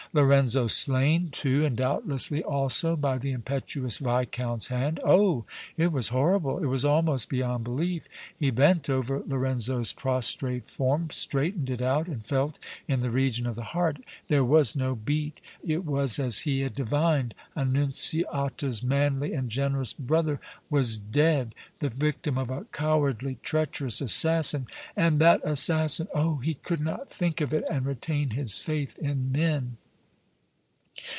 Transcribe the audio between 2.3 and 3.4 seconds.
also by the